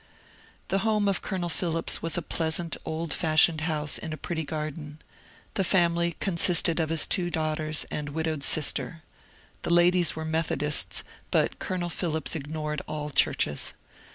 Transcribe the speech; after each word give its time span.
The 0.69 0.79
home 0.79 1.07
of 1.07 1.21
Colonel 1.21 1.47
Phillips 1.47 2.01
was 2.01 2.17
a 2.17 2.23
pleasant 2.23 2.75
old 2.85 3.13
fashioned 3.13 3.61
house 3.61 3.99
in 3.99 4.13
a 4.13 4.17
pretty 4.17 4.43
garden. 4.43 4.97
The 5.53 5.63
family 5.63 6.15
consisted 6.19 6.79
of 6.79 6.89
his 6.89 7.05
two 7.05 7.29
daughters 7.29 7.85
and 7.91 8.09
widowed 8.09 8.41
sister. 8.43 9.03
The 9.61 9.69
ladies 9.71 10.15
were 10.15 10.25
Methodists, 10.25 11.03
but 11.29 11.59
Colonel 11.59 11.89
Phillips 11.89 12.35
ignored 12.35 12.81
all 12.87 13.11
churches. 13.11 13.75